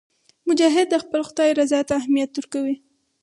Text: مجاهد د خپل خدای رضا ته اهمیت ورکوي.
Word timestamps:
مجاهد 0.47 0.87
د 0.91 0.95
خپل 1.03 1.21
خدای 1.29 1.49
رضا 1.59 1.79
ته 1.87 1.93
اهمیت 2.01 2.31
ورکوي. 2.35 2.75